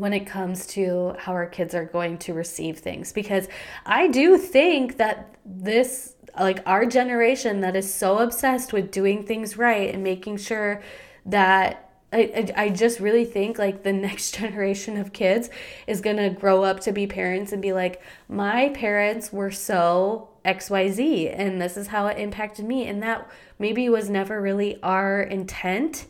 when 0.00 0.14
it 0.14 0.26
comes 0.26 0.66
to 0.66 1.14
how 1.18 1.32
our 1.32 1.46
kids 1.46 1.74
are 1.74 1.84
going 1.84 2.16
to 2.16 2.32
receive 2.32 2.78
things. 2.78 3.12
Because 3.12 3.48
I 3.84 4.08
do 4.08 4.38
think 4.38 4.96
that 4.96 5.34
this 5.44 6.14
like 6.38 6.62
our 6.64 6.86
generation 6.86 7.60
that 7.60 7.76
is 7.76 7.92
so 7.92 8.18
obsessed 8.18 8.72
with 8.72 8.90
doing 8.90 9.26
things 9.26 9.58
right 9.58 9.92
and 9.92 10.02
making 10.02 10.38
sure 10.38 10.80
that 11.26 11.90
I, 12.12 12.52
I, 12.56 12.68
just 12.70 12.98
really 12.98 13.24
think 13.24 13.58
like 13.58 13.82
the 13.82 13.92
next 14.08 14.36
generation 14.36 14.96
of 14.96 15.12
kids 15.12 15.50
is 15.86 16.00
to 16.00 16.30
grow 16.30 16.62
up 16.62 16.80
to 16.80 16.92
be 16.92 17.06
parents 17.06 17.52
and 17.52 17.60
be 17.60 17.72
like 17.72 18.00
my 18.28 18.70
parents 18.70 19.32
were 19.32 19.50
so 19.50 20.28
xyz 20.44 21.38
and 21.38 21.60
this 21.60 21.76
is 21.76 21.88
how 21.88 22.06
it 22.06 22.18
impacted 22.18 22.64
me 22.64 22.86
and 22.86 23.02
that 23.02 23.28
maybe 23.58 23.88
was 23.88 24.08
never 24.08 24.40
really 24.40 24.80
our 24.82 25.20
intent. 25.22 26.06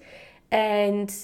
And 0.51 1.15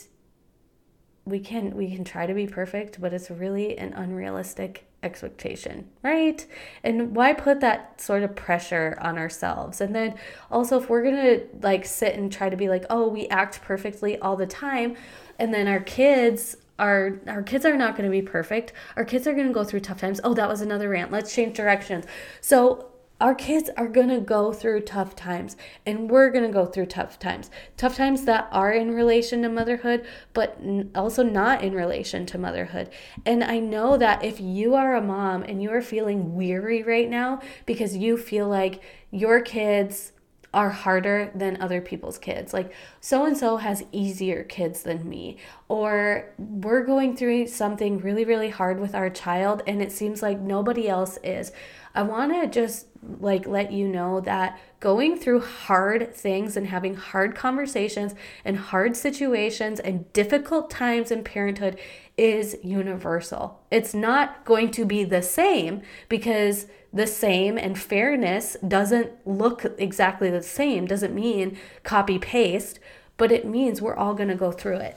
we 1.26 1.40
can 1.40 1.76
we 1.76 1.94
can 1.94 2.04
try 2.04 2.24
to 2.24 2.32
be 2.32 2.46
perfect 2.46 3.00
but 3.00 3.12
it's 3.12 3.30
really 3.30 3.76
an 3.76 3.92
unrealistic 3.92 4.86
expectation 5.02 5.86
right? 6.02 6.46
And 6.82 7.14
why 7.14 7.32
put 7.32 7.60
that 7.60 8.00
sort 8.00 8.22
of 8.22 8.34
pressure 8.34 8.96
on 9.00 9.18
ourselves? 9.18 9.80
And 9.80 9.94
then 9.94 10.14
also 10.50 10.80
if 10.80 10.88
we're 10.88 11.02
gonna 11.02 11.40
like 11.60 11.84
sit 11.84 12.14
and 12.14 12.32
try 12.32 12.48
to 12.48 12.56
be 12.56 12.68
like 12.68 12.84
oh 12.88 13.08
we 13.08 13.28
act 13.28 13.60
perfectly 13.62 14.18
all 14.18 14.36
the 14.36 14.46
time 14.46 14.96
and 15.38 15.52
then 15.52 15.68
our 15.68 15.80
kids 15.80 16.56
our 16.78 17.20
our 17.26 17.42
kids 17.42 17.64
are 17.64 17.76
not 17.76 17.96
going 17.96 18.04
to 18.04 18.10
be 18.10 18.22
perfect. 18.22 18.72
Our 18.96 19.04
kids 19.04 19.26
are 19.26 19.32
going 19.32 19.46
to 19.46 19.52
go 19.52 19.64
through 19.64 19.80
tough 19.80 19.98
times. 19.98 20.20
Oh 20.22 20.34
that 20.34 20.48
was 20.48 20.60
another 20.60 20.88
rant. 20.90 21.10
Let's 21.10 21.34
change 21.34 21.56
directions. 21.56 22.04
So 22.40 22.90
our 23.20 23.34
kids 23.34 23.70
are 23.76 23.88
going 23.88 24.08
to 24.08 24.20
go 24.20 24.52
through 24.52 24.80
tough 24.80 25.16
times 25.16 25.56
and 25.86 26.10
we're 26.10 26.30
going 26.30 26.44
to 26.44 26.52
go 26.52 26.66
through 26.66 26.86
tough 26.86 27.18
times. 27.18 27.50
Tough 27.76 27.96
times 27.96 28.24
that 28.26 28.48
are 28.52 28.72
in 28.72 28.94
relation 28.94 29.42
to 29.42 29.48
motherhood 29.48 30.06
but 30.34 30.60
also 30.94 31.22
not 31.22 31.62
in 31.62 31.74
relation 31.74 32.26
to 32.26 32.38
motherhood. 32.38 32.90
And 33.24 33.42
i 33.42 33.58
know 33.58 33.96
that 33.96 34.24
if 34.24 34.40
you 34.40 34.74
are 34.74 34.94
a 34.94 35.02
mom 35.02 35.42
and 35.42 35.62
you 35.62 35.70
are 35.70 35.82
feeling 35.82 36.34
weary 36.34 36.82
right 36.82 37.08
now 37.08 37.40
because 37.64 37.96
you 37.96 38.16
feel 38.16 38.48
like 38.48 38.82
your 39.10 39.40
kids 39.40 40.12
are 40.56 40.70
harder 40.70 41.30
than 41.34 41.60
other 41.60 41.82
people's 41.82 42.16
kids. 42.16 42.54
Like, 42.54 42.72
so 42.98 43.26
and 43.26 43.36
so 43.36 43.58
has 43.58 43.84
easier 43.92 44.42
kids 44.42 44.82
than 44.82 45.06
me. 45.06 45.36
Or 45.68 46.32
we're 46.38 46.86
going 46.86 47.14
through 47.14 47.48
something 47.48 47.98
really, 47.98 48.24
really 48.24 48.48
hard 48.48 48.80
with 48.80 48.94
our 48.94 49.10
child, 49.10 49.62
and 49.66 49.82
it 49.82 49.92
seems 49.92 50.22
like 50.22 50.40
nobody 50.40 50.88
else 50.88 51.18
is. 51.22 51.52
I 51.94 52.02
want 52.02 52.32
to 52.32 52.48
just 52.48 52.86
like 53.20 53.46
let 53.46 53.70
you 53.70 53.86
know 53.86 54.20
that 54.20 54.58
going 54.80 55.18
through 55.18 55.40
hard 55.40 56.14
things 56.14 56.56
and 56.56 56.66
having 56.66 56.94
hard 56.94 57.34
conversations 57.34 58.14
and 58.44 58.56
hard 58.56 58.96
situations 58.96 59.78
and 59.78 60.10
difficult 60.14 60.70
times 60.70 61.10
in 61.10 61.22
parenthood 61.22 61.78
is 62.16 62.56
universal. 62.62 63.60
It's 63.70 63.94
not 63.94 64.44
going 64.46 64.70
to 64.72 64.86
be 64.86 65.04
the 65.04 65.22
same 65.22 65.82
because 66.08 66.66
the 66.96 67.06
same 67.06 67.58
and 67.58 67.78
fairness 67.78 68.56
doesn't 68.66 69.10
look 69.26 69.64
exactly 69.78 70.30
the 70.30 70.42
same, 70.42 70.86
doesn't 70.86 71.14
mean 71.14 71.58
copy 71.82 72.18
paste, 72.18 72.80
but 73.16 73.30
it 73.30 73.46
means 73.46 73.80
we're 73.80 73.94
all 73.94 74.14
going 74.14 74.28
to 74.28 74.34
go 74.34 74.50
through 74.50 74.78
it. 74.78 74.96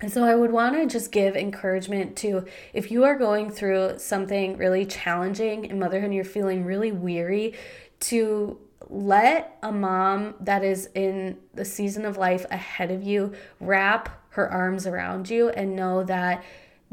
And 0.00 0.10
so 0.10 0.24
I 0.24 0.34
would 0.34 0.50
want 0.50 0.76
to 0.76 0.86
just 0.86 1.12
give 1.12 1.36
encouragement 1.36 2.16
to 2.18 2.46
if 2.72 2.90
you 2.90 3.04
are 3.04 3.16
going 3.16 3.50
through 3.50 3.98
something 3.98 4.56
really 4.56 4.86
challenging 4.86 5.66
in 5.66 5.78
motherhood 5.78 6.06
and 6.06 6.14
you're 6.14 6.24
feeling 6.24 6.64
really 6.64 6.90
weary, 6.90 7.54
to 8.00 8.58
let 8.88 9.58
a 9.62 9.70
mom 9.70 10.34
that 10.40 10.64
is 10.64 10.88
in 10.94 11.36
the 11.54 11.64
season 11.64 12.04
of 12.04 12.16
life 12.16 12.46
ahead 12.50 12.90
of 12.90 13.02
you 13.02 13.32
wrap 13.60 14.24
her 14.30 14.50
arms 14.50 14.86
around 14.86 15.28
you 15.28 15.50
and 15.50 15.76
know 15.76 16.02
that 16.04 16.42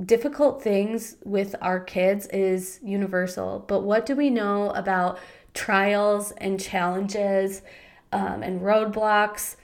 difficult 0.04 0.62
things 0.62 1.18
with 1.24 1.56
our 1.62 1.80
kids 1.80 2.27
is 2.27 2.80
universal. 2.84 3.63
But 3.68 3.82
what 3.82 4.06
do 4.06 4.16
we 4.16 4.30
know 4.30 4.70
about 4.72 5.20
trials 5.54 6.32
and 6.38 6.60
challenges 6.60 7.63
um, 8.12 8.44
and 8.44 8.62
roadblocks 8.62 9.56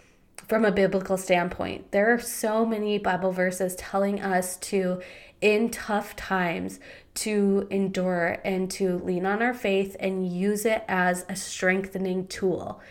from 0.48 0.66
a 0.66 0.72
biblical 0.72 1.18
standpoint. 1.18 1.92
There 1.92 2.14
are 2.14 2.20
so 2.20 2.66
many 2.66 2.98
Bible 2.98 3.32
verses 3.32 3.76
telling 3.76 4.22
us 4.22 4.58
to, 4.58 5.02
in 5.40 5.70
tough 5.70 6.16
times, 6.16 6.80
to 7.16 7.68
endure 7.70 8.40
and 8.44 8.70
to 8.72 8.98
lean 9.00 9.26
on 9.26 9.42
our 9.42 9.54
faith 9.54 9.96
and 10.00 10.28
use 10.28 10.66
it 10.66 10.84
as 10.88 11.26
a 11.30 11.36
strengthening 11.36 12.28
tool. 12.28 12.82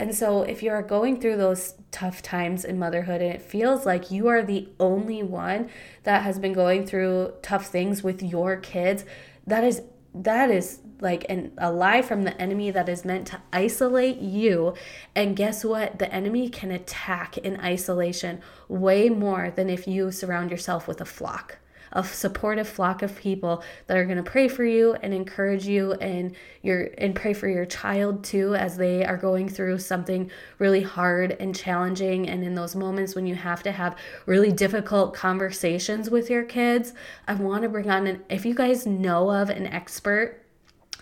And 0.00 0.14
so, 0.14 0.42
if 0.42 0.62
you 0.62 0.70
are 0.70 0.82
going 0.82 1.20
through 1.20 1.36
those 1.36 1.74
tough 1.90 2.22
times 2.22 2.64
in 2.64 2.78
motherhood 2.78 3.20
and 3.20 3.34
it 3.34 3.42
feels 3.42 3.84
like 3.84 4.10
you 4.10 4.28
are 4.28 4.42
the 4.42 4.68
only 4.78 5.22
one 5.22 5.70
that 6.04 6.22
has 6.22 6.38
been 6.38 6.52
going 6.52 6.86
through 6.86 7.32
tough 7.42 7.66
things 7.66 8.02
with 8.04 8.22
your 8.22 8.56
kids, 8.56 9.04
that 9.46 9.64
is 9.64 9.82
that 10.14 10.50
is 10.50 10.80
like 11.00 11.26
an, 11.28 11.52
a 11.58 11.70
lie 11.70 12.02
from 12.02 12.22
the 12.22 12.40
enemy 12.40 12.70
that 12.70 12.88
is 12.88 13.04
meant 13.04 13.26
to 13.28 13.40
isolate 13.52 14.18
you. 14.18 14.74
And 15.14 15.36
guess 15.36 15.64
what? 15.64 15.98
The 15.98 16.12
enemy 16.12 16.48
can 16.48 16.70
attack 16.70 17.38
in 17.38 17.60
isolation 17.60 18.40
way 18.68 19.08
more 19.08 19.52
than 19.54 19.68
if 19.68 19.86
you 19.86 20.10
surround 20.10 20.50
yourself 20.50 20.88
with 20.88 21.00
a 21.00 21.04
flock 21.04 21.58
a 21.92 22.04
supportive 22.04 22.68
flock 22.68 23.02
of 23.02 23.16
people 23.16 23.62
that 23.86 23.96
are 23.96 24.04
going 24.04 24.16
to 24.16 24.22
pray 24.22 24.48
for 24.48 24.64
you 24.64 24.94
and 24.94 25.14
encourage 25.14 25.66
you 25.66 25.92
and 25.94 26.34
your 26.62 26.90
and 26.98 27.14
pray 27.14 27.32
for 27.32 27.48
your 27.48 27.66
child 27.66 28.22
too 28.24 28.54
as 28.54 28.76
they 28.76 29.04
are 29.04 29.16
going 29.16 29.48
through 29.48 29.78
something 29.78 30.30
really 30.58 30.82
hard 30.82 31.32
and 31.40 31.54
challenging 31.54 32.28
and 32.28 32.44
in 32.44 32.54
those 32.54 32.74
moments 32.74 33.14
when 33.14 33.26
you 33.26 33.34
have 33.34 33.62
to 33.62 33.72
have 33.72 33.96
really 34.26 34.52
difficult 34.52 35.14
conversations 35.14 36.10
with 36.10 36.30
your 36.30 36.42
kids 36.42 36.92
i 37.26 37.34
want 37.34 37.62
to 37.62 37.68
bring 37.68 37.90
on 37.90 38.06
an 38.06 38.22
if 38.28 38.44
you 38.44 38.54
guys 38.54 38.86
know 38.86 39.30
of 39.30 39.50
an 39.50 39.66
expert 39.66 40.44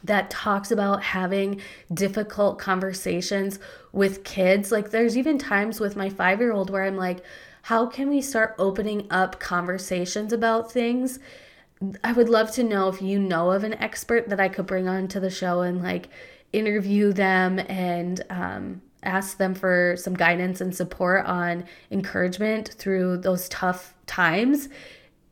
that 0.05 0.31
talks 0.31 0.71
about 0.71 1.02
having 1.02 1.61
difficult 1.93 2.59
conversations 2.59 3.59
with 3.93 4.25
kids. 4.25 4.71
Like, 4.71 4.90
there's 4.90 5.16
even 5.16 5.38
times 5.38 5.81
with 5.81 5.97
my 5.97 6.09
five 6.09 6.40
year 6.40 6.52
old 6.52 6.71
where 6.71 6.85
I'm 6.85 6.97
like, 6.97 7.25
how 7.67 7.85
can 7.85 8.09
we 8.09 8.21
start 8.21 8.55
opening 8.61 9.09
up 9.11 9.41
conversations 9.41 10.33
about 10.33 10.71
things? 10.71 11.19
I 12.05 12.13
would 12.13 12.29
love 12.29 12.53
to 12.53 12.63
know 12.63 12.89
if 12.89 13.03
you 13.03 13.19
know 13.19 13.51
of 13.51 13.65
an 13.65 13.75
expert 13.75 14.29
that 14.29 14.39
I 14.39 14.49
could 14.49 14.67
bring 14.67 14.87
on 14.87 15.09
to 15.09 15.19
the 15.19 15.31
show 15.31 15.63
and 15.63 15.83
like 15.83 16.09
interview 16.53 17.13
them 17.13 17.59
and 17.59 18.23
um, 18.31 18.83
ask 19.03 19.39
them 19.39 19.53
for 19.53 19.97
some 19.99 20.15
guidance 20.15 20.61
and 20.61 20.77
support 20.77 21.27
on 21.27 21.65
encouragement 21.91 22.69
through 22.69 23.17
those 23.17 23.49
tough 23.49 23.95
times 24.07 24.69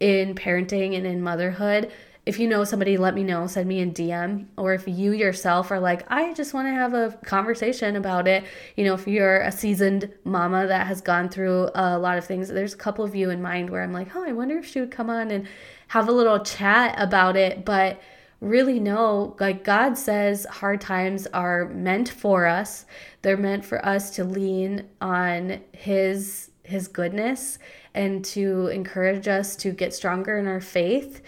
in 0.00 0.34
parenting 0.34 0.96
and 0.96 1.06
in 1.06 1.22
motherhood 1.22 1.92
if 2.26 2.38
you 2.38 2.48
know 2.48 2.64
somebody, 2.64 2.96
let 2.96 3.14
me 3.14 3.22
know. 3.22 3.46
Send 3.46 3.68
me 3.68 3.82
a 3.82 3.86
DM. 3.86 4.46
Or 4.56 4.72
if 4.72 4.88
you 4.88 5.12
yourself 5.12 5.70
are 5.70 5.80
like, 5.80 6.10
I 6.10 6.32
just 6.32 6.54
want 6.54 6.66
to 6.68 6.72
have 6.72 6.94
a 6.94 7.18
conversation 7.24 7.96
about 7.96 8.26
it. 8.26 8.44
You 8.76 8.84
know, 8.84 8.94
if 8.94 9.06
you're 9.06 9.42
a 9.42 9.52
seasoned 9.52 10.10
mama 10.24 10.66
that 10.66 10.86
has 10.86 11.02
gone 11.02 11.28
through 11.28 11.70
a 11.74 11.98
lot 11.98 12.16
of 12.16 12.24
things, 12.24 12.48
there's 12.48 12.72
a 12.72 12.78
couple 12.78 13.04
of 13.04 13.14
you 13.14 13.28
in 13.28 13.42
mind 13.42 13.68
where 13.68 13.82
I'm 13.82 13.92
like, 13.92 14.16
oh, 14.16 14.24
I 14.26 14.32
wonder 14.32 14.56
if 14.56 14.66
she 14.66 14.80
would 14.80 14.90
come 14.90 15.10
on 15.10 15.30
and 15.30 15.46
have 15.88 16.08
a 16.08 16.12
little 16.12 16.40
chat 16.40 16.94
about 16.98 17.36
it. 17.36 17.64
But 17.66 18.00
really 18.40 18.80
know, 18.80 19.36
like 19.38 19.62
God 19.62 19.98
says, 19.98 20.46
hard 20.50 20.80
times 20.80 21.26
are 21.28 21.68
meant 21.68 22.08
for 22.08 22.46
us. 22.46 22.86
They're 23.20 23.36
meant 23.36 23.66
for 23.66 23.84
us 23.84 24.10
to 24.16 24.24
lean 24.24 24.88
on 25.02 25.60
His 25.72 26.50
His 26.62 26.88
goodness 26.88 27.58
and 27.94 28.24
to 28.24 28.68
encourage 28.68 29.28
us 29.28 29.56
to 29.56 29.70
get 29.72 29.92
stronger 29.94 30.38
in 30.38 30.46
our 30.46 30.60
faith 30.60 31.22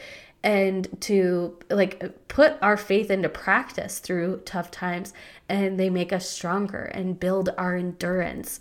and 0.46 0.86
to 1.00 1.58
like 1.68 2.28
put 2.28 2.56
our 2.62 2.76
faith 2.76 3.10
into 3.10 3.28
practice 3.28 3.98
through 3.98 4.40
tough 4.44 4.70
times 4.70 5.12
and 5.48 5.78
they 5.78 5.90
make 5.90 6.12
us 6.12 6.30
stronger 6.30 6.84
and 6.84 7.18
build 7.18 7.50
our 7.58 7.74
endurance. 7.74 8.60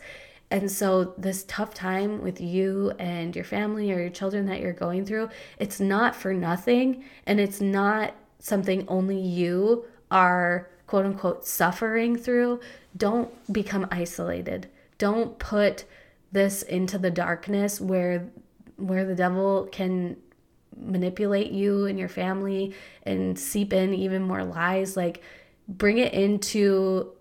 And 0.50 0.72
so 0.72 1.14
this 1.16 1.46
tough 1.48 1.76
time 1.76 2.24
with 2.24 2.42
you 2.42 2.92
and 2.98 3.36
your 3.36 3.46
family 3.46 3.92
or 3.92 4.00
your 4.00 4.10
children 4.10 4.48
that 4.48 4.62
you're 4.62 4.74
going 4.74 5.06
through, 5.06 5.30
it's 5.60 5.80
not 5.80 6.16
for 6.16 6.34
nothing 6.34 7.06
and 7.28 7.40
it's 7.40 7.62
not 7.62 8.16
something 8.40 8.88
only 8.88 9.20
you 9.20 9.86
are 10.10 10.68
quote 10.88 11.06
unquote 11.06 11.46
suffering 11.46 12.18
through. 12.18 12.62
Don't 12.98 13.32
become 13.54 13.88
isolated. 13.92 14.68
Don't 14.98 15.38
put 15.38 15.86
this 16.32 16.64
into 16.64 16.98
the 16.98 17.12
darkness 17.12 17.80
where 17.80 18.28
where 18.78 19.06
the 19.06 19.16
devil 19.16 19.70
can 19.72 20.18
manipulate 20.78 21.52
you 21.52 21.86
and 21.86 21.98
your 21.98 22.10
family 22.10 22.74
and 23.04 23.38
seep 23.38 23.74
in 23.74 23.94
even 23.94 24.22
more 24.22 24.44
lies 24.44 24.98
like 24.98 25.22
bring 25.68 25.98
it 25.98 26.14
into 26.14 27.12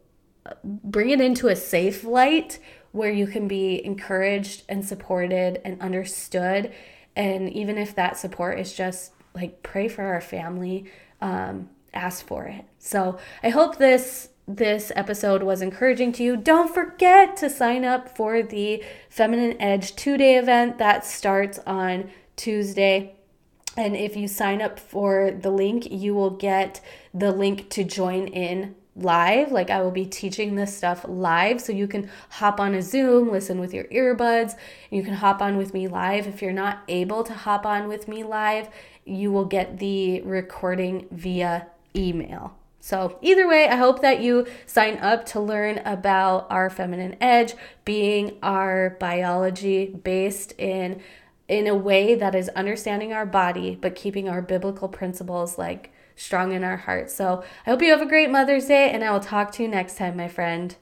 bring 0.65 1.11
it 1.11 1.21
into 1.21 1.49
a 1.49 1.57
safe 1.57 2.05
light 2.05 2.59
where 2.93 3.13
you 3.13 3.27
can 3.27 3.49
be 3.49 3.85
encouraged 3.85 4.63
and 4.69 4.85
supported 4.85 5.61
and 5.65 5.81
understood 5.81 6.73
and 7.17 7.49
even 7.51 7.79
if 7.79 7.95
that 7.95 8.17
support 8.17 8.59
is 8.59 8.75
just 8.75 9.13
like 9.35 9.63
pray 9.63 9.89
for 9.89 10.03
our 10.03 10.21
family 10.21 10.85
um, 11.21 11.69
ask 11.93 12.27
for 12.27 12.45
it 12.45 12.65
so 12.79 13.19
i 13.43 13.49
hope 13.49 13.79
this 13.79 14.29
this 14.47 14.93
episode 14.95 15.43
was 15.43 15.63
encouraging 15.63 16.13
to 16.13 16.23
you, 16.23 16.37
don't 16.37 16.73
forget 16.73 17.37
to 17.39 17.49
sign 17.49 17.85
up 17.85 18.15
for 18.15 18.43
the 18.43 18.83
Feminine 19.09 19.61
Edge 19.61 19.97
two 19.97 20.17
day 20.17 20.37
event 20.37 20.79
that 20.79 21.05
starts 21.05 21.59
on 21.67 22.11
Tuesday. 22.37 23.14
And 23.77 23.97
if 23.97 24.17
you 24.17 24.29
sign 24.29 24.63
up 24.63 24.79
for 24.79 25.31
the 25.33 25.51
link, 25.51 25.91
you 25.91 26.15
will 26.15 26.31
get 26.31 26.81
the 27.13 27.33
link 27.33 27.71
to 27.71 27.85
join 27.85 28.29
in 28.29 28.77
live. 28.97 29.51
Like 29.51 29.71
I 29.71 29.83
will 29.83 29.91
be 29.91 30.07
teaching 30.07 30.55
this 30.55 30.77
stuff 30.77 31.05
live. 31.09 31.61
So 31.61 31.73
you 31.73 31.89
can 31.89 32.09
hop 32.31 32.61
on 32.61 32.75
a 32.75 32.83
Zoom, 32.83 33.31
listen 33.31 33.59
with 33.59 33.75
your 33.75 33.85
earbuds. 33.85 34.57
You 34.91 35.03
can 35.03 35.15
hop 35.15 35.43
on 35.43 35.57
with 35.57 35.75
me 35.75 35.89
live. 35.89 36.27
If 36.27 36.43
you're 36.43 36.53
not 36.53 36.83
able 36.89 37.25
to 37.25 37.35
hop 37.35 37.67
on 37.67 37.89
with 37.89 38.07
me 38.07 38.23
live, 38.23 38.69
you 39.05 39.33
will 39.33 39.45
get 39.45 39.79
the 39.79 40.21
recording 40.23 41.09
via 41.11 41.67
email. 41.97 42.57
So, 42.81 43.19
either 43.23 43.49
way, 43.49 43.67
I 43.67 43.77
hope 43.77 44.03
that 44.03 44.21
you 44.21 44.47
sign 44.67 44.99
up 44.99 45.25
to 45.27 45.41
learn 45.41 45.79
about 45.87 46.47
our 46.51 46.69
feminine 46.69 47.17
edge 47.19 47.55
being 47.87 48.37
our 48.43 48.99
biology 49.01 49.87
based 49.87 50.53
in 50.59 51.01
in 51.49 51.67
a 51.67 51.75
way 51.75 52.15
that 52.15 52.35
is 52.35 52.49
understanding 52.51 53.13
our 53.13 53.27
body 53.27 53.77
but 53.81 53.95
keeping 53.95 54.29
our 54.29 54.41
biblical 54.41 54.89
principles 54.89 55.59
like 55.59 55.93
strong 56.17 56.53
in 56.53 56.65
our 56.65 56.77
hearts. 56.77 57.15
So 57.15 57.43
I 57.67 57.71
hope 57.71 57.83
you 57.83 57.91
have 57.91 58.03
a 58.03 58.07
great 58.07 58.31
Mother's 58.31 58.67
Day 58.67 58.91
and 58.91 59.05
I 59.05 59.11
will 59.11 59.21
talk 59.21 59.53
to 59.53 59.63
you 59.63 59.69
next 59.69 59.99
time, 59.99 60.17
my 60.17 60.29
friend. 60.29 60.77